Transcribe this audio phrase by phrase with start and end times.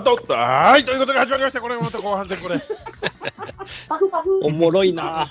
[0.00, 1.60] タートはい、ということで始まりました。
[1.60, 2.60] これまた後半戦、これ。
[4.42, 5.28] おもろいな。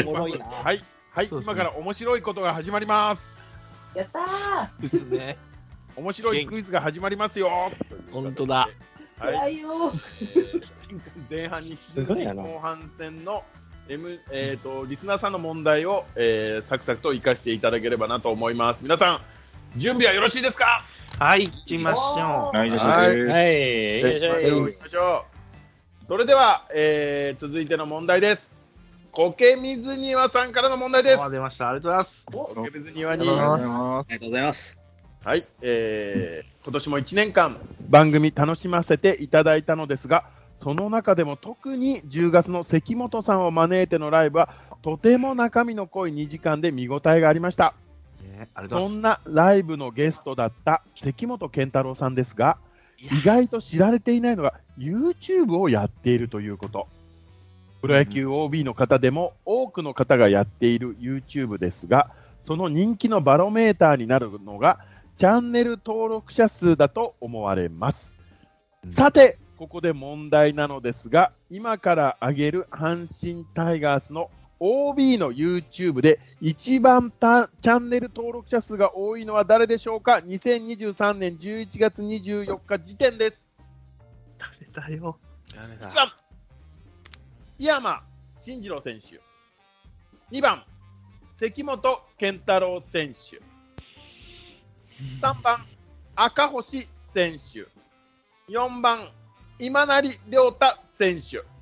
[0.00, 0.80] おもろいなはい、
[1.10, 3.34] はい、今から面白いことが始まります。
[3.94, 4.82] やったー。
[4.82, 5.36] ですね。
[5.96, 7.70] 面白いクイズが始まりますよ。
[8.10, 8.68] 本当だ。
[9.18, 9.92] はい、辛いよ。
[11.30, 13.44] 前半に後半戦の
[13.88, 18.82] M えっ、とリスナーさんの問題を、えー、サクサクと活かしていただければなと思います。
[18.82, 19.20] 皆さん
[19.76, 20.82] 準備はよろしいですか？
[21.18, 22.56] はい、行きましょう。
[22.56, 22.94] はい、行きま
[24.68, 28.54] しょうそれでは、えー、続いての問題です。
[29.12, 31.22] 苔水庭さんからの問題です。
[31.22, 31.70] あ出ました。
[31.70, 32.26] ありがとうございます。
[32.56, 34.76] 苔水庭にありがとうございますあありがとうございます。
[35.24, 44.48] はい、えー、今年も1年間番組楽しませていただいたのですが、その中でも特に10月の関本さんを招いてのライブは
[44.82, 47.74] とても中身の濃い2時間で見応えがありました。
[48.70, 52.58] そんなライブのゲストだった関本健太郎さんですが、
[52.98, 56.88] 意外と知られていないのが YouTube をやっているということ。
[57.80, 62.10] プロ野球 OB の方でも多くの方がやっている YouTube ですが、
[62.42, 64.78] その人気のバロメーターになるのが、
[65.18, 68.16] チャンネル登録者数だと思われます。
[68.84, 83.48] うんさて、ここで問題なのですが、今から挙げる阪神タイガースの OB の YouTube で一番たチャンネル登録者数が多いのは誰でしょうか ?2023 年11月24日時点です。
[84.38, 85.18] 誰だよ。
[85.54, 86.12] 1番、
[87.58, 88.02] 井山
[88.38, 89.20] 慎次郎選手。
[90.34, 90.64] 2番、
[91.36, 93.40] 関本健太郎選手。
[95.20, 95.66] 3番、
[96.14, 97.66] 赤星選手。
[98.52, 99.10] 4番、
[99.58, 101.53] 今成亮太選手。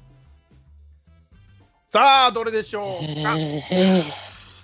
[1.93, 3.37] さあ、どれでしょうか、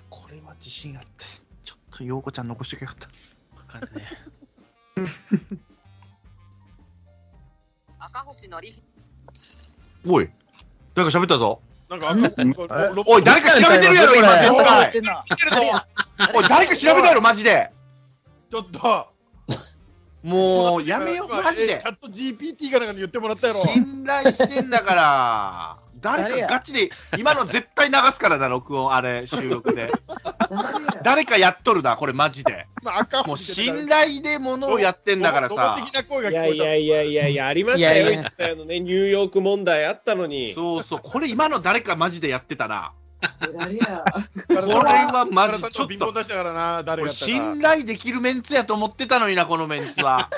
[0.09, 1.25] これは自信あって。
[1.63, 3.81] ちょっと陽子ちゃん残しておけばよかっ
[7.99, 8.05] た。
[8.05, 8.73] 赤星のり
[10.07, 10.29] おい、
[10.95, 11.61] 誰か喋ったぞ。
[11.87, 12.15] なんか
[13.05, 14.35] おい、誰か調べてるやろ、今、
[14.91, 16.33] 絶や対。
[16.33, 17.71] おい、誰か調べたやろ、マジで。
[18.49, 19.07] ちょっと、
[20.23, 21.85] もう、 やめよう、今マジでえチ。
[21.85, 23.59] ャット GPT かなんかに言ってもらったやろ。
[23.59, 25.78] 信頼してんだから。
[26.01, 29.91] 誰かガチで、今の絶対流すからな、 録音、あれ、収録で。
[31.03, 32.67] 誰かやっとるな、これマジで。
[32.83, 35.81] まあ赤もう星信頼でものをやってんだからさロ。
[35.81, 36.63] ボ的な声がいやい聞こえた。
[36.65, 38.03] やいやいやいや、ありましたよ。
[38.03, 38.79] いやいや言ったよね。
[38.79, 40.53] ニューヨーク問題あったのに。
[40.53, 42.93] そうそう、これ今の誰かマジでやってたな。
[43.57, 44.03] 誰や。
[44.47, 46.23] これはママジジちょっと、
[47.09, 50.29] 信頼できるメンツやと思ってたのにな、このメンツは。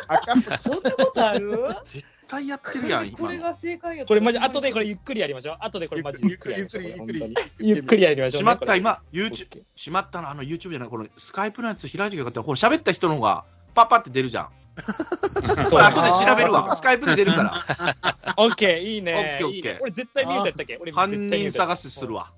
[0.60, 1.68] そんなことある？
[1.84, 3.38] 絶対やってるやん、これ。
[3.38, 5.58] が正解やこれマジ、後でこれゆっくりやりましょう。
[5.60, 8.40] 後でこれマジゆっくりゆっくりゆっくりゆっくりゆっくりやりましょう。
[8.40, 13.44] しまった、今、YouTube、しまったの、あの YouTube じゃない、このスカイプのやつ開いてよかったら、これ喋った人の方が、
[13.76, 14.50] パッパって出るじゃん。
[15.70, 16.76] これ後で調べるわ。
[16.78, 18.34] スカイプで出るから。
[18.38, 19.14] オッケー、いいね。
[19.14, 20.78] オッケーオッケー俺絶対見えたやったっけ？
[20.82, 22.32] 俺犯人探しするわ。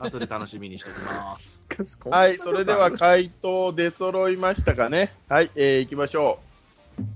[0.00, 1.62] 後で楽しみにしておきます。
[2.10, 5.12] はい、それでは回答出揃いましたかね？
[5.28, 6.53] はい、えー、いきましょう。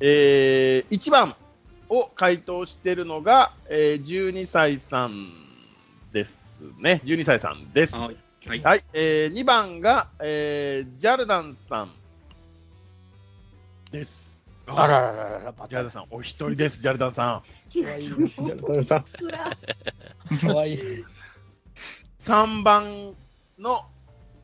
[0.01, 1.37] えー、1番
[1.89, 5.29] を回答しているのが、えー、12歳さん
[6.13, 7.01] ですね。
[7.05, 7.97] 12歳さんです。
[7.97, 11.91] はいはいはい、えー、2番が、えー、ジャルダンさん
[13.91, 14.43] です。
[14.67, 17.43] あららららら、バジャルダンさん、お一人です、ジャルダンさん。
[17.69, 19.05] ジャルダンさん、
[20.39, 20.79] かわいい。
[22.21, 23.15] 3番
[23.59, 23.83] の、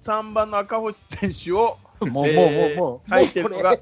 [0.02, 3.10] 3番の赤星選手を、もう、もう、もえーう、もう。
[3.10, 3.76] 書いてるのが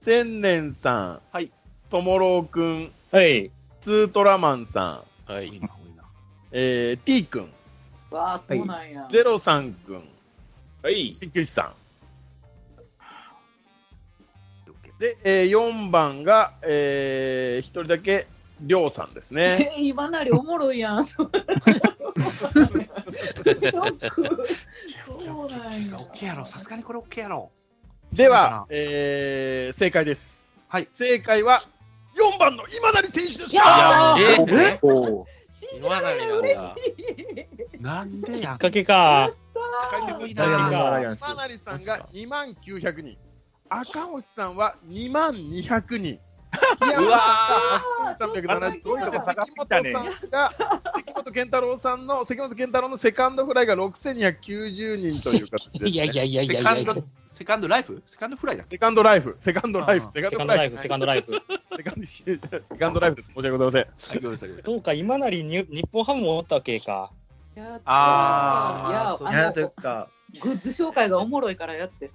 [0.00, 1.50] 千年さん、はい、
[1.90, 3.50] ともろうくん、れはい。
[3.80, 5.48] ツートラマンさん、はい。
[5.50, 5.68] 多いな
[6.52, 7.52] えー、T 君、
[8.10, 9.06] わあ、そうなんや。
[9.10, 10.02] ゼロさん君、
[10.82, 11.12] はい。
[11.12, 11.88] 鍼灸師さん。
[14.98, 18.26] で、えー、4番が、えー、1人だけ、
[18.60, 19.72] りょうさんですね。
[19.76, 21.04] え 今なりおもろいやん。
[21.04, 21.54] そうなんや。
[25.96, 27.52] オッケーやろ、さすがにこれオッケーやろ。
[28.12, 30.50] では、えー、正解です。
[30.68, 30.88] はい。
[30.92, 31.62] 正解は、
[32.16, 34.78] 4番の今成選手でしいやたーえ？
[34.82, 36.66] お信じられない、嬉し
[37.78, 37.82] い。
[37.82, 39.30] なんでやきっかけか。
[39.90, 43.16] 解説したアライアンス今成さんが2万900人、
[43.68, 46.18] 赤星さんは2万200人。
[46.80, 47.18] 檜山
[48.16, 55.90] さんが8370人、うわー関本さんが、関本健太郎さんの、関本健太郎のセカンドフライが6290人という形です、ね。
[55.90, 56.84] いやいやいやいセやいやいや。
[56.86, 57.04] カンド、
[57.38, 58.02] セカンドライフ？
[58.04, 61.32] セカンドフライだセカンドライフ、セカンドライフあ、セカンセカンドライフ、ドライフ、セカンドライフ。
[61.76, 63.26] セカンドセカンドライフです。
[63.28, 63.82] 申し訳ございません。
[63.82, 64.72] はい、ごめんなさいごめんなさい。
[64.72, 67.12] そうか、今なりに日本ハムもおったわけか。
[67.54, 70.08] やったーあーいや、あいやというの、か、
[70.42, 72.10] グッズ紹介がおもろいからやって。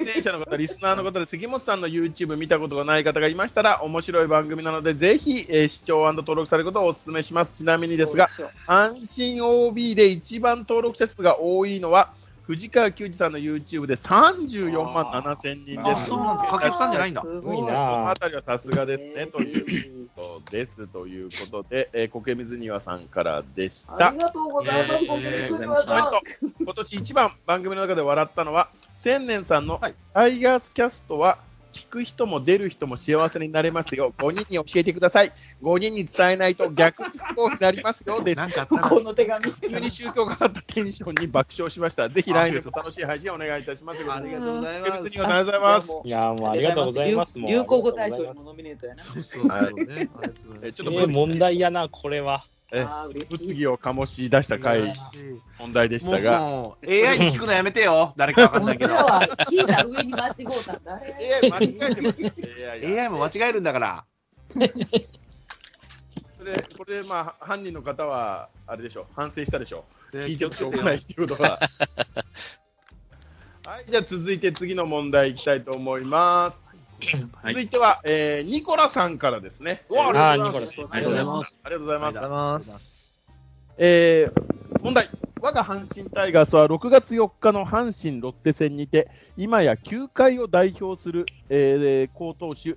[0.00, 7.52] 出演者の方、リスナーの方で関本さんの YouTube 見たことがない方がいましたら、面白い番組なので、ぜひ、えー視聴登録されることをお勧めします。
[7.52, 12.14] ちなみにですが、そう阪神 OB で一番登録者数が多いのは、
[12.46, 15.80] 藤川球児さんの YouTube で34万7千人です。
[15.82, 20.86] あそうなんだかけつさんじゃないんだすすごごいいなこのあたりはさすがですね、ということです。
[20.88, 24.18] ということで、えー、苔水庭さんからでしたあり。
[24.18, 25.04] がとうございます。
[25.10, 25.54] えー
[26.60, 28.68] 今年一番番組の中で笑ったのは、
[28.98, 31.38] 千年さんのはいタイガースキャストは、
[31.74, 34.14] 聞く人も出る人も幸せになれますよ。
[34.16, 35.32] 5人に教えてください。
[35.62, 38.22] 5人に伝えないと逆に不幸になりますよ。
[38.22, 38.50] ですなん。
[38.50, 39.52] かこの手紙。
[39.54, 42.08] 急に宗教がかったテンションに爆笑しました。
[42.08, 44.00] ぜひ来年も楽しい配信をお願いいたします。
[44.08, 45.00] ありがとうござい苔ます。
[45.04, 45.92] ありがとうございます。
[46.04, 47.40] いやーもうありがとうございます。
[47.40, 49.02] 流行語大賞にもノミネートやな。
[49.02, 50.08] そうそうそうね。
[50.72, 52.44] ちょっとえー問題やな、これは。
[53.30, 54.92] 物議を醸し出した回、
[55.58, 58.12] 問題でしたが、もう AI に聞くのやめてよ。
[58.16, 58.94] 誰かわかんないけど。
[58.94, 61.00] 聞いた上に間違うたんだ。
[61.42, 62.32] AI 間違えてます。
[62.82, 64.04] AI も間違えるんだから。
[66.38, 70.18] それで、これでまあ、犯人の方は、あれでしょう、反省したでしょう。
[70.18, 71.60] 聞いてもしょうがないっていうことは。
[73.66, 76.66] はい、じゃあ続いて次の問題いきたいと思います。
[77.42, 79.84] はい続いては、えーニコラさんからですね。
[79.90, 80.76] おありがとうございます。
[80.76, 81.60] ニコラさんありがとうございます。
[81.62, 82.20] ありがとうございます。
[82.20, 83.24] ざいます。
[83.78, 85.08] えー問題。
[85.40, 92.76] 我が阪神タイガースは6月4日の阪神ロッテ戦にて、今や球界を代表する、えー好投手、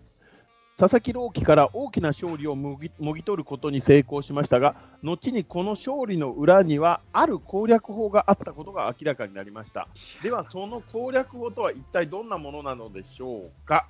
[0.78, 9.88] 佐々木朗希から大きな勝利をもぎもぎ取ることに成功しましたが、後にこの勝利の裏には、ある攻略法があったことが明らかになりました。
[10.22, 13.88] では、その攻略法とは一体どんなものなのでしょうか？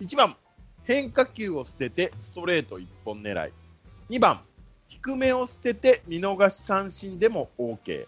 [0.00, 0.34] 1番、
[0.84, 3.52] 変化球を捨ててストレート一本狙い。
[4.08, 4.40] 2番、
[4.88, 8.06] 低めを捨てて見逃し三振でも OK。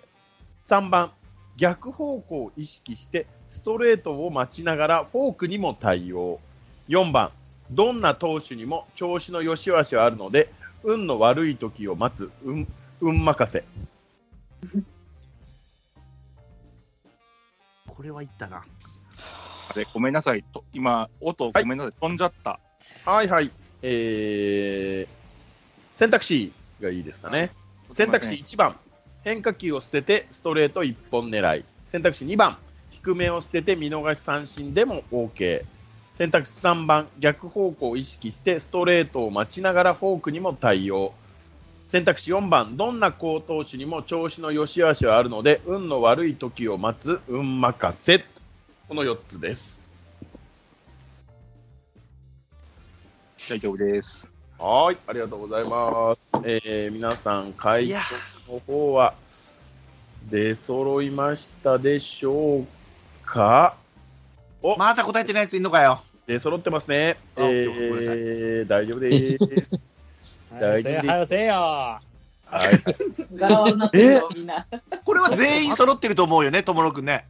[0.66, 1.12] 3番、
[1.58, 6.40] 逆方向を意識してストレートを待ちながらフォークにも対応。
[6.88, 7.30] 4番、
[7.70, 10.50] どんな投手にも調子の良し悪しはあるので、
[10.82, 12.66] 運の悪い時を待つ、運、
[13.02, 13.64] 運任せ。
[17.86, 18.64] これはいったな。
[19.72, 20.44] あれ、ごめんなさい。
[20.52, 21.92] と今、音ごめんなさい。
[21.98, 22.60] 飛んじゃった。
[23.06, 23.50] はいはい。
[23.82, 27.50] えー、選択肢がいいですかね。
[27.92, 28.76] 選択肢1番、
[29.24, 31.64] 変化球を捨ててストレート1本狙い。
[31.86, 32.58] 選択肢2番、
[32.90, 35.64] 低めを捨てて見逃し三振でも OK。
[36.16, 41.14] 選択肢3番、逆方向を意識してストレートを待ちながらフォークにも対応。
[41.88, 48.24] 選択肢4番、どんな好投手にも調子の良し悪しはあるので、運の悪い時を待つ、運任せ。
[48.88, 49.82] この4つです。
[53.48, 54.26] 大丈夫です。
[54.58, 56.20] はい、ありがとうございます。
[56.44, 57.98] えー、皆さん、回答
[58.52, 59.14] の方は
[60.30, 62.66] 出揃いましたでしょう
[63.24, 63.76] か？
[64.62, 66.02] お、また答えてないやついんのかよ。
[66.26, 67.16] 出揃ってますね。
[67.36, 69.80] あえごめんなさいー、 大丈夫です。
[70.52, 71.54] はよせよ、はよせよ。
[71.54, 72.00] は
[72.70, 72.82] い、
[73.34, 74.66] ガラワになってるよ、みんな。
[75.04, 77.26] これは全員揃ってると思うよね、ともろくんね。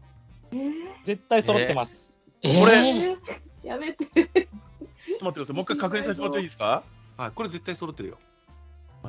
[1.05, 2.21] 絶対揃ってます。
[2.43, 3.17] これ、
[3.63, 4.05] やめて。
[4.05, 5.57] ちょっと待ってください。
[5.57, 6.85] もう一回確認させてもらっていいですか？
[7.17, 8.19] はい、これ絶対揃ってるよ。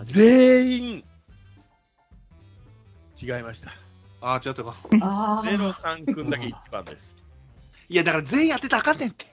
[0.03, 1.03] 全員、
[3.21, 3.71] 違いました。
[4.21, 4.75] ああ、違ったか。
[5.01, 7.15] あゼロさんくんだけ一番です。
[7.89, 9.25] いや、だから全員当てたらあかんねんって。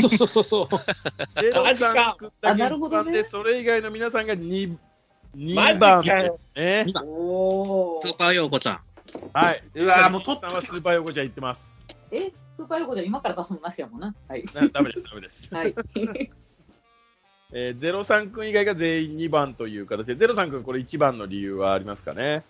[0.00, 0.68] そうそうそうそう。
[1.40, 4.76] ゼロさんくんだあけ一番で、それ以外の皆さんが 2,
[5.36, 6.84] 2マジか番ですね。
[6.86, 8.80] スーパーヨーコちゃん。
[9.32, 9.62] はい。
[9.74, 11.75] うわーもう取っさんはスーパー横じゃ言ってます。
[12.12, 14.14] え、スーパー横じゃ今からバスもなしやもんな。
[14.28, 14.44] はい。
[14.54, 15.54] なダメです、ダメです。
[15.54, 15.74] はい。
[17.52, 22.42] えー、ゼロさんくん以外が全員2番という形で、ゼロさんくんこれ1番の理由はありますかね？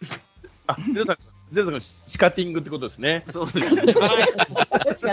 [0.66, 1.22] あ、ゼロさんくん、
[1.52, 3.24] ゼロさんシカティングってことですね。
[3.30, 3.94] そうですね。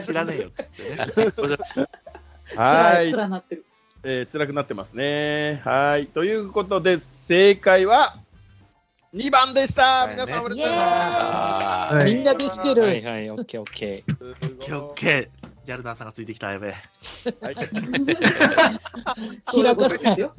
[0.04, 0.52] 知らねえよ。
[2.56, 3.12] はい。
[3.12, 3.66] つらなってる。
[4.04, 5.62] えー、辛くなってますね。
[5.66, 6.08] はい。
[6.08, 8.18] ということで、正解は
[9.17, 10.05] 2番でした。
[10.05, 11.95] はいね皆さんおめでとうございます。
[11.95, 12.83] はいみんなできてる。
[12.83, 14.13] はいはい、オッケーオッケー。
[14.13, 15.47] オッケーオッケー。
[15.65, 16.75] ジャルダーさんがついてきた、やべえ。
[17.41, 17.55] はい
[19.51, 20.33] そういうことですよ。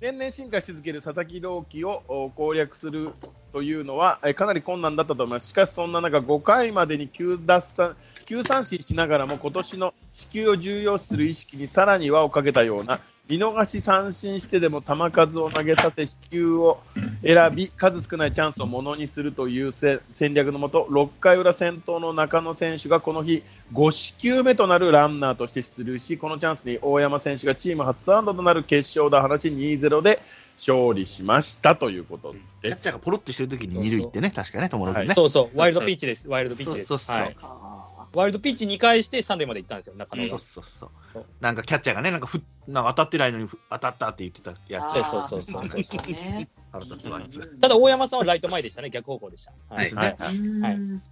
[0.00, 3.10] 年々進化し続ける佐々木朗希をお攻略する
[3.52, 5.48] というのは、えーかなり困難だったと思います。
[5.48, 13.00] しかし、そんな中、5回までに9奪三9三振しながらも、今年の地球を重要視する意識にさらに輪をかけたような、
[13.32, 16.80] 見逃し三振してでも球数を投げさせ、四球を
[17.24, 30.20] 選び、数少ないチャンスをものにするというせ戦略のもと、6回裏先頭の中野選手がこの日、5四球目となるランナーとして出塁し、このチャンスに大山選手がチーム初安打となる決勝打を放ち、2-0で
[30.58, 32.92] 勝利しましたということキですャッチャー。
[32.92, 35.14] がポロってしてるときに二塁行ってね、確かね、友野君ね。
[35.14, 36.28] そうそう、ワイルドピッチです。
[36.28, 36.86] ワイルドピッチです。
[36.88, 40.28] そうそうそうはいあワイルドピッチ2回して三塁まで行ったんですよ、中野が。
[40.28, 40.86] そうそうそ
[41.20, 41.24] う。
[41.40, 44.92] なんかキャッチャーがね、なんかふなんか当たってないのにふ当たったって言ってたやつ。
[44.92, 45.80] そうそうそうそう。
[47.60, 49.52] ただ、大山さんはライト前でしたね、逆方向でした。
[49.68, 50.16] はいですね。
[50.28, 51.02] うん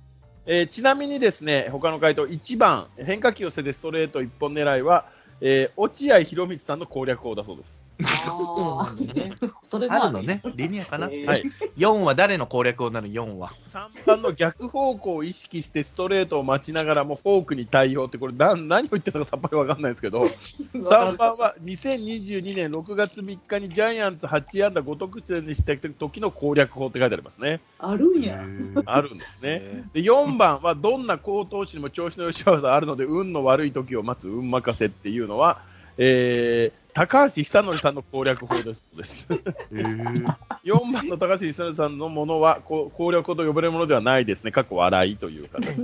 [0.46, 5.06] えーちなみにですね、他の回答、1番、変化球を捨ててストレート一本狙いは、
[5.40, 7.79] えー落合博満さんの攻略法だそうです。
[8.04, 11.08] あーそれあるのね、リニアかな。
[11.10, 11.44] えーはい。
[11.76, 13.52] 4は誰の攻略法なの ?4 は。
[13.72, 20.22] 3番の逆方向を意識してストレートを待ちながらもフォークに対応って、これな何を言ってるのかさっぱりわかんないですけど、
[20.74, 27.60] 3番は2022年6月3日にジャイアンツ8安打5得点にした時の攻略法って書いてありますね。
[27.78, 28.40] あるんや。
[28.86, 29.84] あるんですね。
[29.92, 35.60] で、4番はどんな好投手にも調子の良し悪さあるので、運の悪い時を待つ運任せっていうのは、
[35.96, 39.28] えー高橋久典さんの攻略法ですそうです。
[40.64, 44.50] 4番の高橋久典さんのものはこう攻略法と呼ばれるものではないですね。
[44.50, 45.76] 過去笑いという形。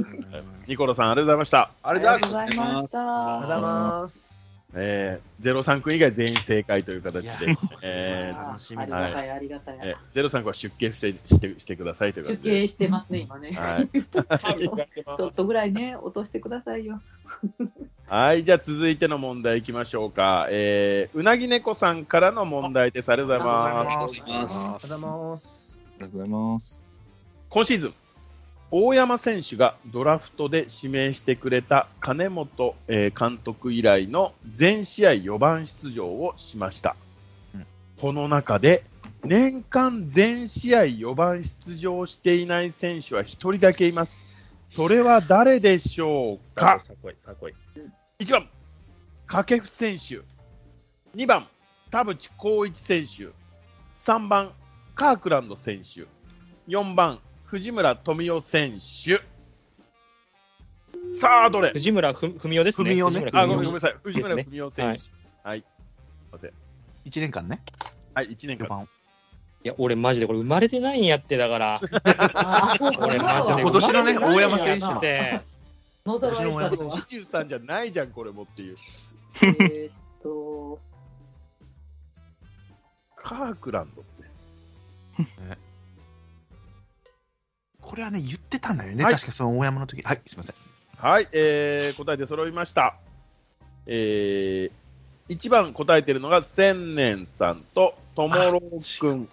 [0.66, 1.58] ニコラさん、ありがとうございました。
[1.82, 3.38] あありがとうございました。
[3.38, 3.72] ありがとうござい
[4.02, 4.35] ます。
[4.78, 7.30] えー、ゼロ三君以外全員正解という形で
[7.82, 9.78] えーあ楽しみありがたい、ありがたい。
[9.82, 12.60] えーゼロ三君は出家してしてしてくださいという出形で。
[12.60, 13.52] 家してますね、今ね。
[13.52, 13.88] はい。
[15.16, 17.00] ちょっとぐらいね、落としてくださいよ。
[18.06, 20.46] はい、じゃあ続いての問題いきましょうか。
[20.50, 23.10] えー、うなぎ猫さんからの問題です。
[23.10, 23.76] ありがとうございます。
[23.78, 25.80] ありがとうございます。
[25.86, 26.86] ありがとうございます。
[27.48, 27.94] 今シーズン、
[28.70, 36.96] 大山選手がドラフトで指名してくれた金本、えー監督以来の全試合4番出場をしました。
[37.54, 37.66] うん
[37.98, 38.84] この中で、
[39.24, 44.20] 年間全試合4番出場していない選手は1人だけいます。
[44.72, 46.80] それは誰でしょうか？
[46.80, 47.54] さこい、さこい。
[48.18, 48.48] 1番、
[49.26, 50.20] 掛布選手。
[51.16, 51.46] 2番、
[51.90, 53.28] 田淵光一選手。
[54.00, 54.52] 3番、
[54.94, 56.06] カークランド選手。
[56.68, 59.20] 4番、藤村富代選手。
[61.12, 61.70] さあ、どれ？
[61.70, 62.90] 藤村ふ文雄ですね。
[62.90, 63.96] 文雄ねあ、ごめん文雄ごめんなさい。
[64.02, 65.48] 藤村です富代選手。
[65.48, 65.60] はい。
[65.60, 65.66] すい
[66.32, 66.50] ません。
[67.04, 67.62] 1年間ね。
[68.14, 68.96] はい、1年間4番です。
[69.64, 71.80] いや、俺マジでこれ生まれてないんやって、だから。
[72.98, 75.40] 俺マジで今年のね生まれてないんや大山選手だって。
[76.04, 76.96] 野沢愛したのは。
[76.96, 78.76] 23じゃないじゃん、これもっていう。
[79.42, 80.80] えーっと、
[83.16, 85.56] カークランドって。
[87.96, 89.02] これはね、言ってたんだよね。
[89.02, 90.02] はい確かその大山の時。
[90.02, 90.54] はい、すみません。
[90.98, 92.98] はい、えー、答えて揃いました。
[93.86, 99.30] えー、1番答えてるのが千年さんとともろうくん。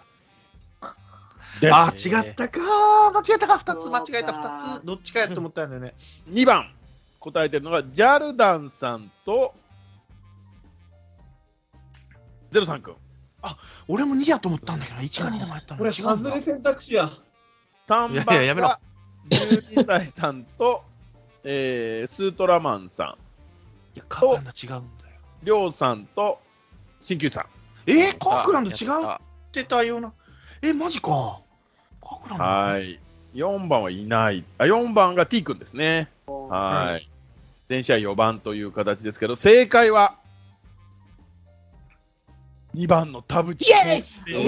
[1.73, 3.11] あ、違ったかー。
[3.11, 3.55] 間違えたか。
[3.55, 4.85] 2つ、間違えたか2つ。
[4.85, 5.93] どっちかやと思ったんだよね。
[6.29, 6.73] 2番
[7.19, 9.53] 答えてるのがジャルダンさんと
[12.53, 12.95] ゼロさんくん。
[13.89, 17.11] 俺も2やと思ったんだけどな、1か2で迷ったのこれ、外れ選択肢や。
[17.87, 18.79] 3いやいややめろ番が
[19.29, 20.83] 12歳さんと、
[21.43, 25.15] えー、スートラマンさん、いや、カークランド違うんだよ。
[25.43, 26.39] りょうさんと
[27.01, 27.45] 鍼灸師さん。
[27.85, 29.05] えー、カークランド違う？
[29.05, 29.21] っや
[29.51, 30.13] てたような。
[30.61, 31.41] え、マジか。
[32.01, 32.99] カークランドはい。
[33.35, 34.43] 4番はいない。
[34.57, 36.09] あ、4番が T 君ですね。
[36.27, 37.09] はい。
[37.69, 40.15] 全試合4番という形ですけど、正解は、
[42.75, 43.69] 2番の田淵。
[43.69, 44.43] イェーイ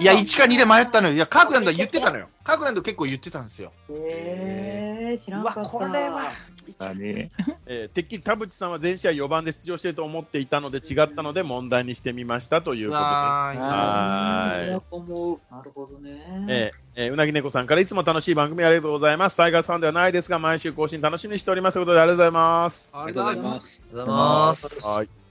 [0.00, 1.14] いや、1か2で迷ったのよ。
[1.14, 2.28] いや、カークランドは言ってたのよ。
[2.42, 3.72] カークランド結構言ってたんですよ。
[3.90, 5.60] えー、知らんかった。
[5.62, 6.30] これは。
[6.78, 7.30] だね。
[7.66, 13.10] えーてっきり田淵さんは全試合4番で出場していると思っていたので違ったので問題にしてみましたということです。
[13.10, 15.40] わーいはいや思う。
[15.50, 16.46] なるほどね。
[16.48, 19.36] えーえーうなぎ猫さんからいつも楽しい番組ありがとうございます。
[19.36, 22.90] タイガースファンではないですが、毎週更新楽しみにしておりますということでありがとうございます。
[22.92, 23.90] ありがとうございます。
[23.92, 24.88] ありがとうございます。
[24.88, 25.25] はい。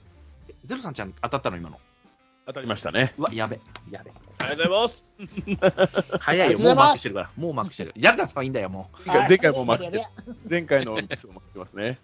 [0.66, 1.78] ゼロさんちゃん当たったの今の？
[2.46, 3.12] 当たりましたね。
[3.18, 3.58] うわ、やべ。
[3.90, 4.12] やべ。
[4.38, 6.18] ありがとうございます。
[6.20, 6.58] 早いよ。
[6.60, 7.30] もうマークしてるから。
[7.36, 7.92] もうマークしてる。
[7.96, 10.04] やるだったらいいんだよ、も前回前回も負けてる。
[10.48, 11.98] 前回のミスを負ってますね。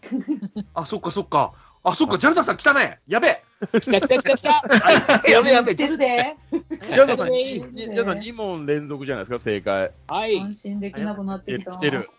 [0.57, 0.61] う。
[0.75, 1.53] あ、そっかそっか。
[1.85, 2.99] あ、そっか、ジャルダさん来たね。
[3.07, 3.41] やべ。
[3.81, 5.31] 来た来た来た来た。
[5.31, 5.87] やべやべ知っ。
[5.87, 6.37] てるで。
[6.51, 9.93] ジャズさん、さん2問連続じゃないですか、正解。
[10.09, 10.41] はい。
[10.41, 11.71] 安心できなくなってきた。
[11.71, 12.11] 来てる。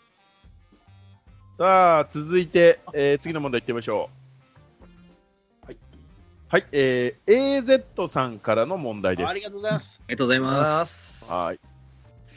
[1.57, 4.22] さあ、続いて、えー次の問題いってみましょう。
[6.53, 6.61] はい。
[6.61, 9.27] はい、えー、AZ さんからの問題です。
[9.27, 10.03] ありがとうございます。
[10.07, 11.31] ありがとうございます。
[11.31, 11.59] はい。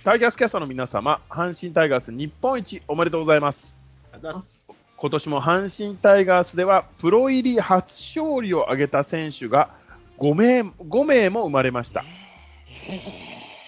[0.04, 3.78] タイガースキャストの皆様、阪神タイガース日本一おめでとうございます。
[4.14, 4.73] ありがとうございます。
[4.96, 9.68] 今年も阪神タイガースではプロ入り初勝利を挙げた選手が
[10.16, 12.02] 5名 ,5 名も生まれました。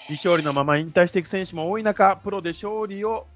[0.06, 3.26] 未勝利のまま引退していく選手も多い中、プロで勝利を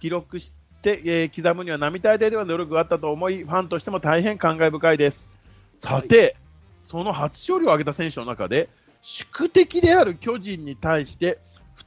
[0.00, 0.52] 記録し
[0.82, 5.29] て、えー刻むには並大抵では努力があったと思い、ファンとしても大変感慨深いです。
[5.80, 6.36] さて、
[6.82, 8.68] その初勝利を挙げた選手の中で、
[9.02, 11.38] 宿敵である巨人に対して、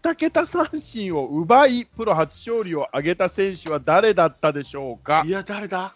[0.02, 5.24] 2桁三振を奪い、プロ初勝利を挙げた選手は誰だったでしょうか？
[5.26, 5.30] い。
[5.30, 5.96] や、誰だ？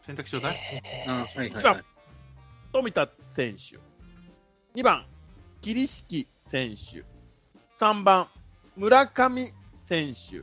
[0.00, 0.56] 選択肢ちょうだい。
[1.06, 1.84] うんはいはい一番
[2.72, 3.78] 富田選手、
[4.80, 5.04] 2番、
[5.60, 7.04] 桐敷選手、
[7.78, 8.28] 3番、
[8.76, 9.46] 村上
[9.84, 10.42] 選手、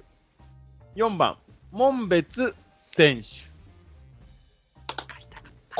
[0.95, 1.37] 4番、
[1.71, 3.48] 門別選手。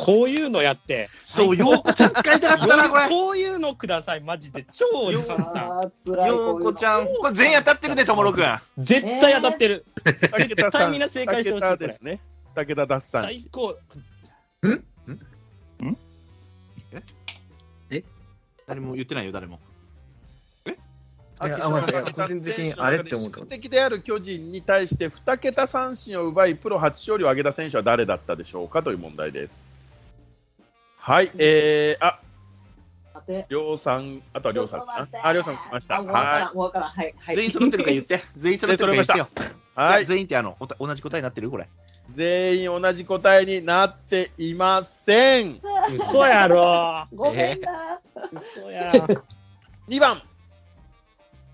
[0.02, 1.10] こういうのやって。
[1.22, 3.10] そう、ようこちゃん使いたかったな、これ。
[3.10, 4.66] こういうのください、マジで。
[4.72, 4.86] 超
[5.28, 5.80] 簡単。
[5.80, 6.30] あー、つらい。
[6.30, 7.06] ようこちゃん。
[7.06, 8.60] これ全員当たってるね、ともろくん。
[8.78, 9.86] 絶対当たってる。
[10.38, 12.22] 絶対みんな正解してほしいですね。
[12.56, 13.42] 武田奪三振。
[13.42, 13.78] 最高。
[18.68, 19.60] 誰も言ってないよ、誰も。
[21.40, 21.48] 個
[22.26, 29.69] 人的にあれって思った宿敵である巨人に対して2桁三振を奪い、プロ初勝利を挙げた選手は誰だったでしょうかという問題です。
[31.02, 32.20] はい、えー、あ。
[33.50, 34.86] りょうさん、あとはりょうさん。
[35.24, 36.02] あ、りょうさん来ました。
[36.02, 36.90] はん、もうわからん。
[36.90, 37.16] はい。
[37.18, 37.36] はい。
[37.38, 38.22] 全員揃ってるか言って。
[38.36, 39.28] 全員揃ってるか言ってよ。
[39.78, 39.80] い。
[39.80, 40.06] はい。
[40.06, 41.50] 全員ってあの、同じ答えになってる？
[41.50, 41.68] これ。
[42.14, 45.62] 全員同じ答えになっていません。
[45.94, 47.08] 嘘やろ。
[47.14, 48.00] ごめんな。
[48.34, 48.92] 嘘や。
[49.88, 50.22] 2番。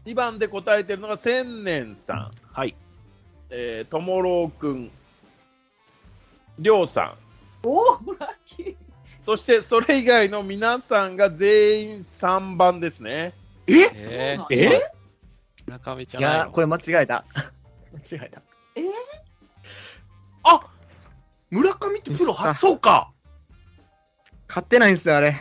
[0.05, 2.31] 2番で答えてるのが千年さん。
[2.51, 2.75] はい。
[3.49, 4.91] えー、ともろうくん。
[6.57, 7.15] りょうさ
[7.63, 7.67] ん。
[7.67, 7.83] おお、
[8.19, 8.84] ラッキー。
[9.25, 13.33] そしてそれ以外の皆さんが全員3番ですね。
[13.67, 13.85] え？
[13.85, 14.91] そうなんえ？
[15.65, 16.39] 村上ちゃいんないの？
[16.45, 17.25] やこれ間違えた。
[17.91, 18.41] 間違えた。
[20.43, 20.61] あ
[21.49, 23.11] 村上ってプロ初、そうか。
[24.45, 25.35] 買ってないんですよ、あれ。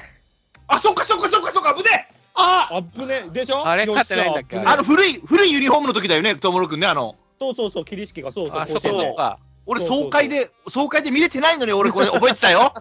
[0.66, 2.08] あ、そうか、そうか、そうか、そうか、ぶね。
[2.34, 3.66] ああぶねでしょ？
[3.66, 4.58] あれよっしゃ勝ってないんだっけ？
[4.58, 7.16] あの、古い、古いユニフォームの時だよね、ともろくんね、あの。
[7.38, 9.38] そうそうそう、桐敷がそうそう、あ、そこ甲子園でそこか。
[9.66, 12.72] 俺、そうそうそう総会で、総会で見れてないのに、俺、これ覚えてたよ。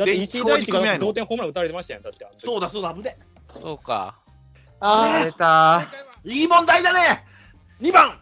[0.00, 2.26] だって石井大地が同点ホームラン打たれてましたよ、だって。
[2.38, 3.18] そうだ、そうだ、ぶね。
[3.60, 4.16] そうか。
[4.80, 5.82] あれた
[6.24, 7.26] いい問題だね。
[7.82, 8.18] 2番。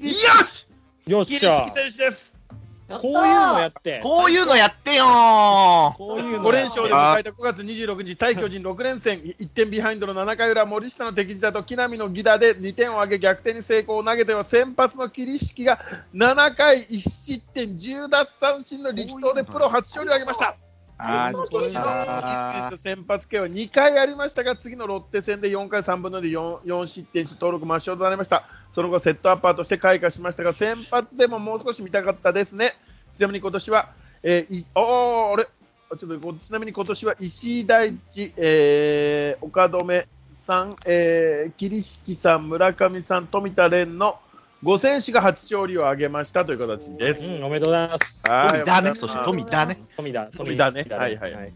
[0.00, 0.66] よし
[1.06, 1.70] よっしゃ桐敷。
[1.70, 2.42] 選手です。
[2.88, 4.00] こういうのやって。
[4.02, 5.96] こういうのやってよー。
[5.96, 15.78] こういうの5連勝で迎えた5月26日、対巨人6連戦、1点ビハインドの7回裏、森下の敵地だと木浪の犠打で2点を挙げ、逆転に成功を投げては先発の桐敷が
[16.12, 20.56] 7回1失点10奪三振の力投でプロ初勝利を挙げました。
[21.00, 28.44] あ今年の先発系は2回ありましたが、次のロッテ戦で4回3分の2 4, 4失点し、登録抹消となりました。
[28.72, 32.74] その後、セットアッパーとして開花しましたが、先発でももう少し見たかったですね。
[33.14, 33.92] ちなみに今年は、
[34.24, 35.44] えーいおーあれ？
[35.44, 40.06] ちょっとこちなみに今年は石井大地、えー岡留
[40.46, 44.18] さん、えー、桐敷さん、村上さん、富田蓮の
[44.64, 47.26] 5選手が初勝利を挙げましたという形です。
[47.26, 48.28] うん、おめでとうございます。
[48.28, 49.78] はい富田ね、そうして富田ね。
[49.96, 51.52] 富田、富田ね富はいはいはい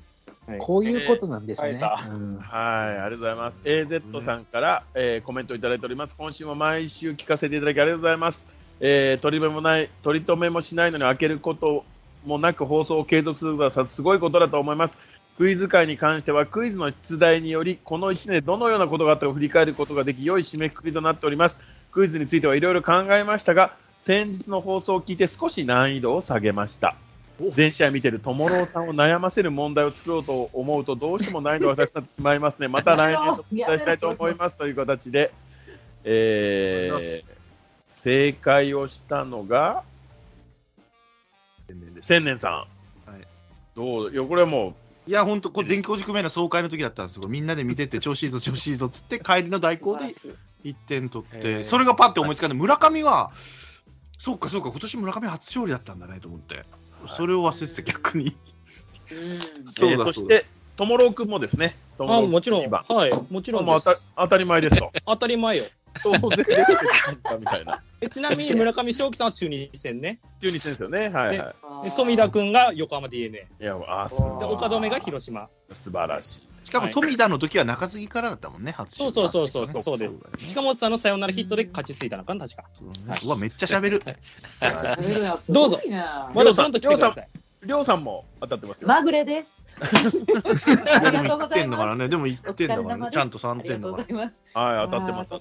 [0.58, 1.78] こういうことなんですね。
[1.78, 3.60] はい、ありがとうございます。
[3.64, 6.16] AZ さんから、えーコメントいただいております。
[6.16, 8.46] 今週も毎週聞かせていただきありがとうございます。
[8.80, 11.84] えー取り留めもない、取り留めもしないのに開けること
[12.24, 14.96] もなく放送を継続することはすごいことだと思います。
[15.38, 21.60] クイズ界に関してはクイズの出題によりこの1年でどのようなことがあったかを振り返ることができ良い締めくくりとなっております
[21.92, 26.96] クイズについてはいろいろ考えましたが先日の放送を聞いて少し難易度を下げました。
[27.55, 32.68] 全試合見てる友郎さんを悩ませる問題を作ろうと思うとどうしても難易度が高くなってしまいますね。
[32.68, 35.33] また来年とお伝えしたいと思いますという形で、
[36.05, 37.24] えー
[38.02, 39.85] 正解をしたのが
[42.00, 42.66] 千年さ
[43.07, 43.26] ん、はい。
[43.76, 44.74] どういやこれはもう
[45.09, 47.28] いや、本当、これ、電気工事組合の総会の時だったんですよ。
[47.28, 50.14] みんなで見てて、調子いいぞ、調子いいぞっつって、帰りの代行で
[50.64, 53.33] 1点取って、それがパッて思いつかんで、村上は、
[54.18, 56.64] そうか、そうか、今年村上初勝利だったんだねと思って、
[57.16, 58.37] それを忘れてた、逆に。
[59.11, 60.46] うんそうだえーそして、
[60.77, 62.70] ともろうくんもですね、とあ、もちろん。
[62.70, 64.01] はい、もちろんもう当た。
[64.16, 64.92] 当たり前ですと。
[65.07, 65.64] 当たり前よ。
[66.03, 66.46] 当然
[67.38, 67.83] みたいな。
[68.01, 70.20] えちなみに村上正輝さんは中日戦ね。
[70.40, 71.09] 中日ですよね。
[71.09, 73.62] はいはで富田君が横浜 d n a い。
[73.62, 75.48] いや、あすで岡留が広島。
[75.72, 76.51] 素晴らしい。
[76.64, 80.18] しかも、富田の時は中継ぎからだったもんね、初そうそうそうそうそうです。
[80.46, 82.64] 近本さんのサヨナラヒットで勝ちついたのかな、確か。
[83.25, 84.03] うわ、めっちゃ喋る。
[85.48, 85.81] どうぞ
[86.35, 87.29] まだフロント来てください。
[87.64, 88.88] りょうさんも当たってますよ。
[88.88, 89.64] まぐれです。
[89.81, 91.70] ありがとうご1点ざいます。
[91.70, 93.09] だからね、でも1お疲点だからね。
[93.12, 94.03] ちゃんと3点だから。
[94.03, 94.44] ございます。
[94.53, 95.35] はい、当たってます、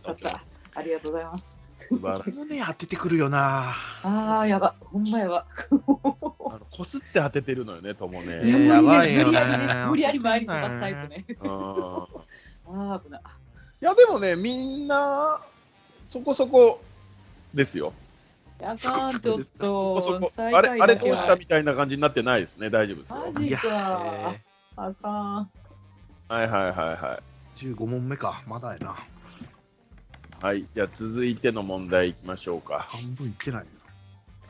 [0.73, 1.57] ありがとうございます。
[1.91, 2.39] 素晴らしい。
[2.45, 3.75] 胸当ててくるよな。
[4.03, 4.75] ああ、やば。
[4.79, 5.45] ほんまやば。
[5.69, 8.47] あのこすって当ててるのよね、ともね。
[8.47, 9.85] いややばいよね無理やりね。
[9.89, 11.25] 無理やり前に飛ばすタイプね。
[11.41, 11.51] うん
[12.73, 13.21] ああ、危ない。
[13.81, 15.41] いや、でもね、みんな、
[16.07, 16.81] そこそこ
[17.53, 17.93] ですよ。
[18.61, 20.31] あかん、ちょっそこそと。
[20.55, 22.69] あれ、あれどうしたみたいな感じになってないですね。
[22.69, 23.19] 大丈夫ですよ。
[23.33, 24.33] マジか。
[24.33, 24.41] え
[24.77, 25.51] あかん。
[26.29, 27.21] はいはいはいは
[27.57, 27.65] い。
[27.65, 28.43] ー、15問目か。
[28.47, 28.95] まだやな。
[30.41, 30.65] はい。
[30.73, 32.87] じゃあ続いての問題いきましょうか。
[32.89, 33.65] 半分いってない。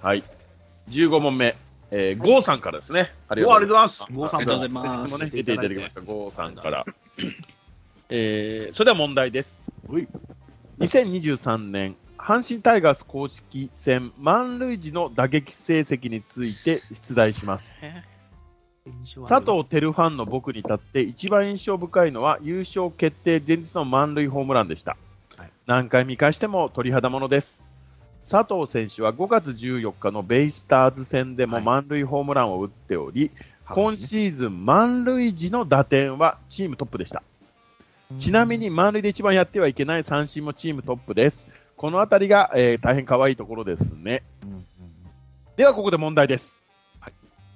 [0.01, 0.23] はい。
[0.89, 1.57] 15問目。
[1.93, 3.11] えー、ゴーさんからですね。
[3.27, 4.05] ありがとうございます。
[4.09, 5.99] ゴ郷さんありがとうございます説もね、出ていただきました。
[5.99, 6.85] ゴーさんから。
[8.07, 9.61] えー、それでは問題です。
[10.79, 17.81] 2023年、阪神タイガース公式戦満塁時の打撃成績について出題します。
[19.27, 25.10] 佐藤輝ファンの僕に立って一番印象深いのは優勝決定前日の満塁ホームランでした、はい
[25.71, 27.61] 何回見返しても鳥肌ものです。
[28.29, 31.63] 佐藤選手は5月14日のベイスターズ戦でもはい。
[31.63, 33.31] 満塁ホームランを打っており、
[33.65, 37.23] 今今シーズン満塁時の打点はチームトップでした。
[38.17, 41.47] ちなみに満塁で一番やってはいけない三振もチームトップです。
[41.77, 44.23] このあたりが、えー大変可愛いところですね。
[45.55, 46.67] ではここで問題です、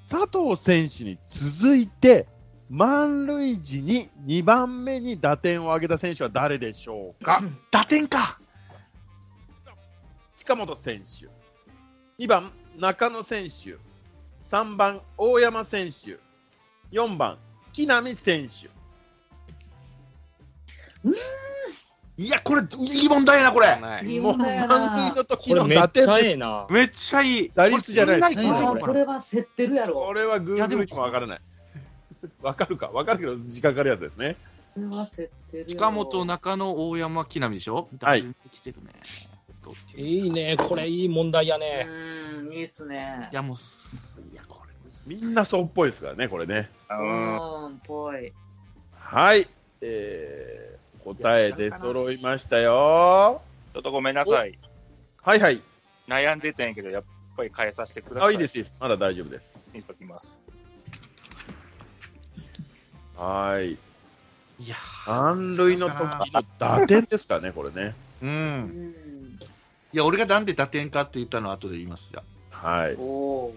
[0.09, 2.27] 佐藤選手に続いて
[2.69, 7.41] 満塁時に2番目に打点を挙げた選手は誰でしょうか？
[7.71, 8.39] 打点か。
[10.35, 11.27] 近本選手
[12.23, 13.77] 2番中野選手
[14.49, 16.19] 3番大山選手
[16.91, 17.37] 4番
[17.71, 18.69] 木浪選手
[22.17, 23.75] いや、これ、いい問題やな、これ。
[23.75, 26.39] もう問題やな満塁の時これのめっちゃ打点。
[26.69, 27.51] めっちゃいい。
[27.53, 29.95] 打率じゃないこれすこれは競ってるやろ。
[29.95, 31.41] これはグーグルにもわからない
[32.41, 34.35] わかるかわかるけど時間かかるやつですね。
[35.67, 37.87] 近本、中野、大山、木浪でしょ？
[38.01, 38.93] はい来てるね。
[39.95, 41.87] いいね、これいい問題やね。
[41.89, 43.35] うん、いいっすねい。
[43.35, 44.75] や、もうす、いや、これ。
[45.07, 48.33] みんなそうっぽいですからねこれねうんうん、ぽい。
[48.97, 49.47] はい、
[49.81, 53.41] えー、答え出揃いましたよ
[53.73, 54.57] ちょっとごめんなさい。
[55.21, 55.61] はいはい
[56.07, 57.03] 悩んでたんやけど、やっ
[57.37, 58.29] ぱり変えさせてください。
[58.29, 60.39] あいいですいいですまだ大丈夫です見ときます。
[63.17, 63.73] はい。
[64.57, 64.75] いや
[65.05, 67.95] 満塁の時の打点ですからねこれね。
[68.21, 68.25] う。
[68.25, 68.89] うん。
[68.89, 69.39] ん。
[69.93, 72.95] いや、俺がなんで打点かって言ったのは後で言いますじゃあはい。
[72.95, 73.55] おお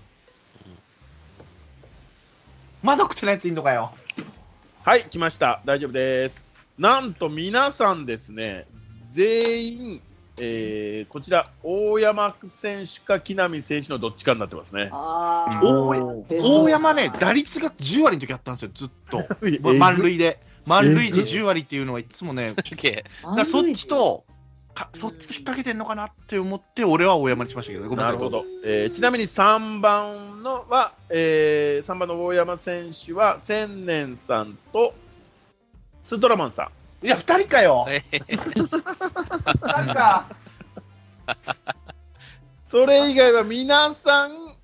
[2.82, 3.92] まだ食ってないやついんのかよ。
[4.84, 5.60] はい来ました。
[5.64, 6.44] 大丈夫です。
[6.78, 8.66] なんと皆さんですね
[9.10, 10.02] 全員
[10.40, 14.90] えー、こちら、大山選手か木浪選手のどっちかになってますね。
[14.92, 15.88] 大
[16.28, 19.18] 大山ね、打率が10割の時あったんですよ、ずっと。
[19.62, 20.40] ま満塁で。
[20.66, 22.70] 満塁時10割っていうのはいつもね、だか
[23.36, 24.24] らそっちと、
[24.74, 28.16] かそっちと引っ掛けてんのかなって思って、俺は大山にしましたけどね、ごめんなさい。
[28.16, 28.44] なるほど。
[28.64, 34.94] えーちなみに3番のは、えー、3番の大山選手は、千年さんと、
[36.04, 36.77] スートラマンさん。
[37.02, 37.86] いや、2人かよ。
[37.90, 40.28] え2人か。
[42.64, 44.56] それ以外は皆さん、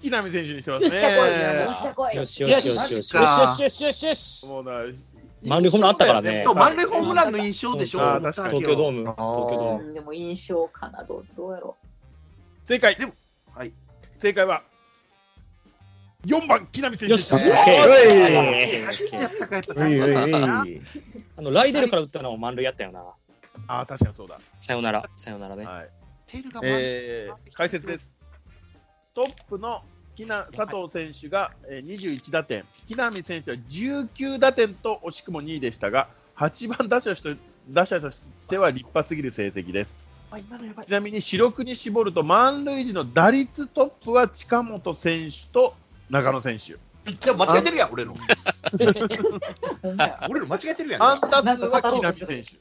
[0.00, 1.64] 木浪選手にしてますね。
[1.64, 2.16] よっしゃこい。
[2.16, 2.52] よっしゃこい。
[2.52, 3.12] よしよしよし
[3.62, 4.46] よしよしよし。
[4.46, 4.84] もうな
[5.44, 8.00] 満塁ホームランあったからねそう、満塁ホームランの印象でしょ。
[8.20, 9.84] 東京ドーム、東京ドーム。
[9.84, 11.76] うんでも印象かな、どうどうやろ
[12.64, 12.96] 正解。
[12.96, 13.12] でも
[13.54, 13.72] はい
[14.20, 14.62] 正解は、
[16.26, 17.38] 4番、木浪選手でした。
[17.38, 19.20] ケうー。
[19.20, 20.80] やったかやったういういうい
[21.36, 23.00] あの、ライデルから打ったのも満塁やったよな。
[23.68, 24.40] ああ、確かにそうだ。
[24.60, 25.64] さよなら、さよならね。
[25.64, 25.88] はい。
[26.26, 28.12] テールが満塁えー、解説です。
[29.14, 29.82] トップの
[30.16, 37.36] 木な佐藤選手がえー21打点、木浪選手は19打点と惜しくも2位でしたが、8番打者として
[37.70, 39.96] 打者としては立派すぎる成績です。
[40.30, 45.74] あ今のやばいちなみに主力に絞ると満塁時の打率トップは近本選手と
[46.10, 46.64] 中野選手。
[46.64, 48.16] じゃあ間違えてるやん、俺の。
[50.28, 51.02] 俺の間違えてるやん。
[51.02, 52.56] 安打数は木浪選手。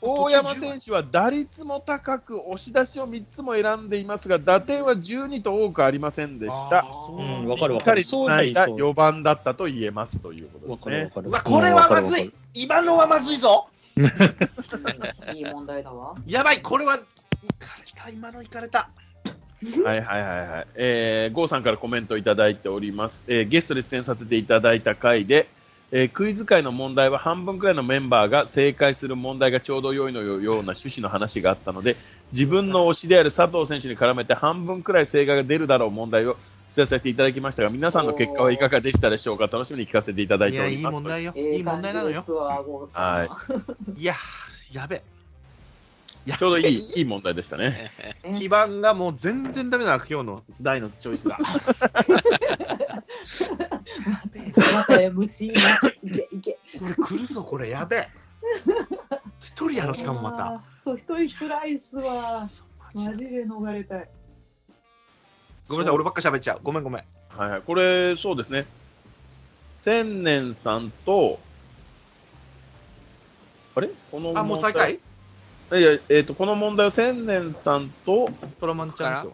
[0.00, 6.86] 大山選手は打率も高く、押し出しを3つも選んでいますが、打点は12と多くありませんでした。
[7.10, 8.04] うん、わかるわしっかり。
[8.04, 11.10] そう繋いだそう4番だったと言えますということわですね。
[11.12, 11.54] かるわかるう。
[11.54, 12.32] わ、これはまずい。
[12.54, 13.68] 今のはまずいぞ。
[15.34, 16.14] いい問題だわ。
[16.26, 17.06] やばい、これは、いかれ
[17.96, 18.90] た、今のいかれた。
[19.84, 20.66] はいはいはいはい。
[20.74, 23.24] えー、ゴーさんからコメントいただいております。
[23.26, 25.48] えーゲストで出演させていただいた回で、
[25.92, 31.96] えークイズ界の問題は半分くらいのメンバーが正解する問題がちょうど良いのよような趣旨の話があったので、
[32.32, 36.36] 自分の推しである佐藤選手に絡めて半分くらい正解が出るだろう問題を
[36.68, 39.46] 出題させていただきましたが、皆さんの結果はいかがでしたでしょうか？
[39.46, 40.92] 楽しみに聞かせていただいております。
[40.92, 41.32] 問題よ。
[41.34, 42.22] ええいい問題なのよ。
[42.92, 43.24] は
[43.96, 44.14] いいや、
[44.72, 45.02] やべ。
[46.34, 47.92] ちょうどいい、いい問題でしたね。
[48.38, 51.38] 基盤がもう全然ダメだな、今日の大のチョイスが。
[54.74, 55.78] また MC な。
[56.02, 56.58] いけいけ。
[56.78, 58.08] これ来るぞ、これ、やべえ。
[59.38, 60.62] 一人やろ、しかもまた。
[60.82, 62.48] そう、一人つらいっすわ。
[62.94, 64.08] マジで逃れたい。
[65.68, 66.60] ごめんなさい、俺ばっか喋っちゃう。
[66.62, 67.04] ごめんごめん。
[67.36, 67.62] はいはい。
[67.62, 68.66] これ、そうですね。
[69.84, 71.38] 千年さんと、
[73.76, 73.90] あれ？
[74.10, 74.98] このあ、もう最下位
[75.72, 78.28] いや、えっ、と、この問題を千年さんと
[78.60, 79.28] トラマンちゃん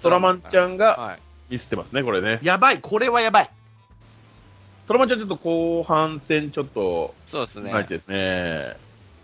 [0.00, 1.18] トラマンちゃんがはい。
[1.50, 2.40] ミスってますね、これね。
[2.42, 3.50] やばい、これはやばい。
[4.86, 7.84] トラマンちゃんちょっと後半戦ちょっと、そうですね。
[7.84, 8.76] ですね。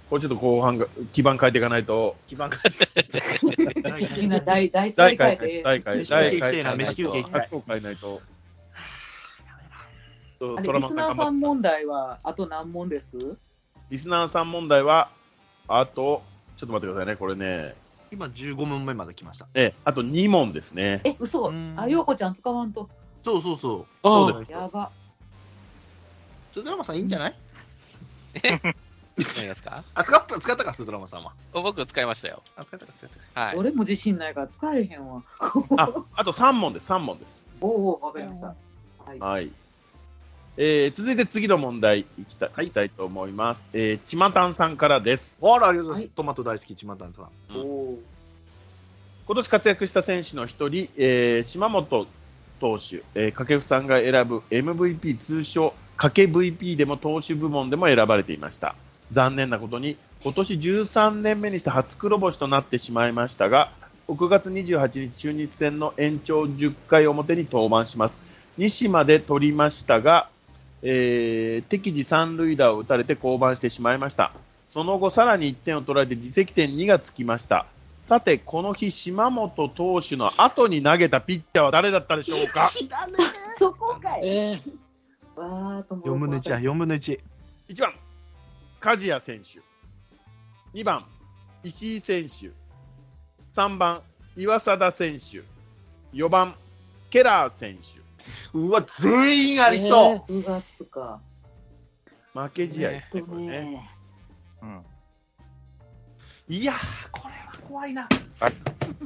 [0.09, 2.59] これちょっと後半が、基盤変えていかないと、基盤が。
[4.17, 5.63] みんな大大大正解会、で。
[5.63, 8.23] 大会、飯大会休憩行きたいな飯休憩行きたい発を変えないと。
[10.39, 13.17] トあれ、リスナーさん問題は、あと何問です
[13.91, 15.11] リスナーさん問題は、
[15.69, 17.75] あと、ちょっと待ってくださいね、これね。
[18.11, 19.47] 今15問目まで来ました。
[19.55, 21.01] え、あと2問ですね。
[21.05, 22.89] え、嘘うんあ、ようこちゃん使わんと。
[23.25, 23.87] そうそうそう。
[24.03, 24.53] そうです。
[24.53, 24.91] やば。
[26.53, 27.35] スードラマさんいいんじゃない？
[28.43, 28.59] 何
[29.19, 29.85] ですか？
[29.95, 31.33] あ、使った、使ったか、スードラマさんは。
[31.53, 32.43] 僕使いましたよ。
[32.57, 33.41] あ、使ったか、使ったか。
[33.47, 33.57] はい。
[33.57, 35.23] 俺も自信ないから使えへんわ。
[35.77, 37.43] あ、あと3問です、3問です。
[37.61, 38.49] おお、わかりました。
[39.05, 39.19] はい。
[39.19, 39.51] はい。
[40.57, 43.69] えー、続いて次の問題いきた,、い、きたいと思います。
[43.73, 45.39] えー、ちまたんさんからです。
[45.43, 46.03] あら、ありがとうございます。
[46.03, 47.29] はいトマト大好き、ちまたんさん。
[49.27, 52.07] 今年活躍した選手の一人、えー、島本
[52.61, 58.75] 投手、えー、掛布さんが選ぶ MVP 通称掛 VP でも投手部門でも選ばれていました。
[59.13, 63.73] 残念なことに、今年13年目にして初黒星となってしまいましたが、
[64.09, 68.21] 6月28日中日戦の延長10回表に登板します。
[68.57, 70.29] 西まで取りましたが、
[70.87, 74.33] えー敵地三塁打を打たれて降板してしまいました。
[74.73, 77.67] その後、さらに1点を取られて自責点2がつきました。
[78.05, 82.69] さて、この日、島本投手の後に投げたピッチャーは誰だったでしょうか？
[82.71, 83.15] 知らね
[83.57, 84.29] そこかい。
[84.29, 84.61] え
[85.37, 86.03] わーとも。
[86.03, 87.19] 4分の1や、4分の1。
[87.71, 87.95] 1番、
[88.81, 89.61] 梶谷選手。
[90.79, 91.07] 2番、
[91.63, 92.51] 石井選手。
[93.55, 94.03] 3番、
[94.37, 95.43] 岩貞選手。
[96.15, 96.57] 4番、
[97.09, 98.04] ケラー選手。
[98.53, 100.33] うわ、全員ありそう。
[100.33, 101.21] 9月か。
[102.33, 103.61] 負け試合ですね、これね。
[103.61, 103.91] ね。
[104.63, 104.85] うん。
[106.49, 108.09] いやー、これは怖いな。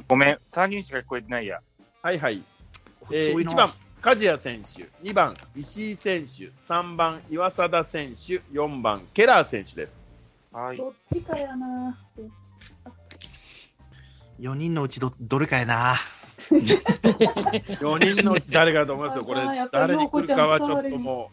[0.07, 1.61] ごめん、3人しか聞こえてないや。
[2.01, 2.43] はいはい。
[3.11, 4.89] えー遠いな1番、梶谷選手。
[5.03, 6.49] 2番、石井選手。
[6.67, 8.41] 3番、岩貞選手。
[8.51, 10.05] 4番、ケラー選手です。
[10.51, 10.77] はい。
[10.77, 11.97] どっちかやな。
[14.39, 15.95] 4人のうちど、どれかやな。
[17.79, 19.25] 4人のうち誰かだと思いますよ？
[19.25, 21.31] これ誰に来るかはちょっと陽も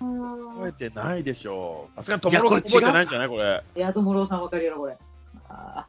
[0.00, 1.96] あう、覚えーてないでしょう。
[1.96, 3.62] さすがに友いやこれ達覚えてないんじゃないこれ。
[3.76, 4.96] いや、ともろうさんわかるやろ、これ。
[5.48, 5.86] あ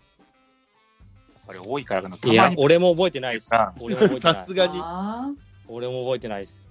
[1.45, 2.17] これ多いからかな。
[2.23, 3.73] いや、に俺も覚えてないですさ
[4.36, 4.53] す。
[4.53, 4.79] がに。
[4.79, 5.31] はあ
[5.67, 6.67] 俺も覚えてないです。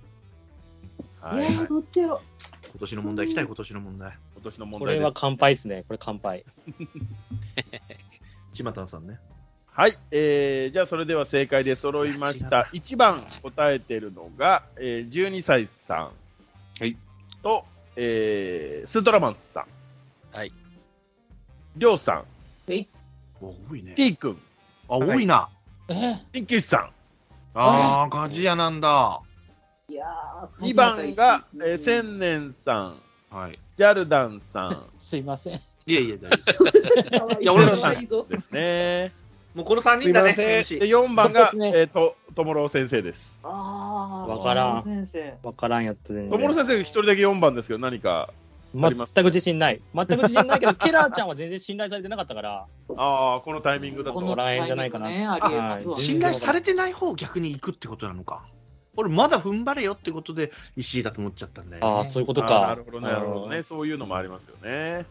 [1.23, 1.41] ー。
[1.41, 2.21] いや、どっちやろ。
[2.71, 4.19] 今年の問題、来たい、今年の問題。
[4.35, 5.01] 今年の問こ題です。
[5.01, 5.85] れは乾杯ですね。
[5.87, 6.45] これ乾杯。
[8.53, 9.19] ちまたんさんね。
[9.81, 12.69] はい、えー、じゃあそれでは正解で揃いました。
[12.75, 15.99] 1番答えてるのが、えー、12歳さん。
[16.79, 16.99] はい。
[17.43, 17.65] と、
[17.97, 19.65] えー、スートラマンスさ
[20.35, 20.37] ん。
[20.37, 20.53] はい。
[21.79, 22.25] りょうさん。
[23.41, 23.95] お多いね。
[23.95, 24.39] T 君。
[24.87, 25.49] あ、多いな。
[25.89, 26.91] 鍼灸師さん。
[27.55, 29.23] あー、ガジ屋なんだ。
[29.89, 30.73] いやー。
[30.73, 33.01] 2番が、えー、うん千年さん。
[33.31, 33.59] はい。
[33.79, 35.61] ジャルダンさん すいません。
[35.87, 37.41] いやいや、大丈夫。
[37.41, 38.27] いいや俺のかわいいぞ。
[38.29, 39.19] ですね。
[39.55, 40.33] もうこの3人だね。
[40.35, 43.39] で、楽しい4番が、ねえー、と、ともろう先生です。
[43.43, 44.29] ああ。
[44.29, 45.35] わからん先生。
[45.43, 46.55] わからんやった全とも。
[46.55, 48.31] 先生一人だけ4番ですけど、何か。
[48.73, 49.81] 全く自信ない。
[49.93, 54.15] 全く自信ないけど、 ケラーちゃんは全然信頼されてなかったから、ああ、このタイミングだと。
[54.15, 55.27] このらへんじゃないかなね、
[55.97, 58.45] 信頼されてない方を逆に行くってことなのか。
[58.97, 61.97] 俺、まだ踏ん張れよってことで、石井だと思っちゃったんだよ、ね。
[61.97, 63.63] ああ、そういうことあーなかるほどね、なるほどね。
[63.65, 65.07] そういうのもありますよね。